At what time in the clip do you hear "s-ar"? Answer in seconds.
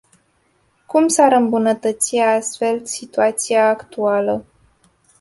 1.07-1.31